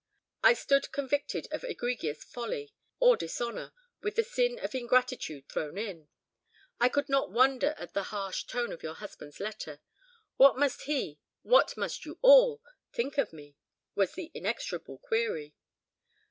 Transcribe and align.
"I 0.41 0.53
stood 0.55 0.91
convicted 0.91 1.47
of 1.51 1.63
egregious 1.63 2.23
folly, 2.23 2.73
or 2.99 3.15
dishonour, 3.15 3.71
with 4.01 4.15
the 4.15 4.23
sin 4.23 4.57
of 4.57 4.73
ingratitude 4.73 5.47
thrown 5.47 5.77
in. 5.77 6.07
I 6.79 6.89
could 6.89 7.07
not 7.07 7.29
wonder 7.29 7.75
at 7.77 7.93
the 7.93 8.05
harsh 8.09 8.45
tone 8.45 8.71
of 8.71 8.81
your 8.81 8.95
husband's 8.95 9.39
letter. 9.39 9.79
What 10.37 10.57
must 10.57 10.85
he—what 10.85 11.77
must 11.77 12.03
you 12.03 12.17
all—think 12.23 13.19
of 13.19 13.31
me? 13.31 13.57
was 13.93 14.13
the 14.15 14.31
inexorable 14.33 14.97
query. 14.97 15.53